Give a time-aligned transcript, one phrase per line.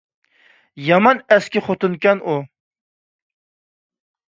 [0.85, 2.41] يامان ئەسكى خوتۇنكەن ئۇ!